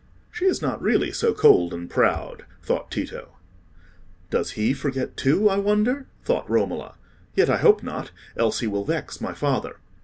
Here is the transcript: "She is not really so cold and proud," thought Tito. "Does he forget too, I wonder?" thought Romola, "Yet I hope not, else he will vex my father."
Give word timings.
"She 0.31 0.45
is 0.45 0.63
not 0.63 0.81
really 0.81 1.11
so 1.11 1.31
cold 1.31 1.75
and 1.75 1.87
proud," 1.87 2.45
thought 2.63 2.89
Tito. 2.89 3.37
"Does 4.31 4.53
he 4.53 4.73
forget 4.73 5.15
too, 5.15 5.47
I 5.47 5.57
wonder?" 5.57 6.07
thought 6.23 6.49
Romola, 6.49 6.95
"Yet 7.35 7.51
I 7.51 7.57
hope 7.57 7.83
not, 7.83 8.09
else 8.35 8.61
he 8.61 8.65
will 8.67 8.83
vex 8.85 9.21
my 9.21 9.35
father." 9.35 9.75